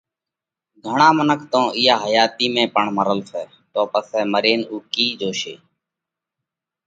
[0.85, 5.55] گھڻا منک تو اِيئا حياتِي ۾ پڻ مرل سئہ، تو پسئہ مرينَ اُو ڪِي جيوَشي۔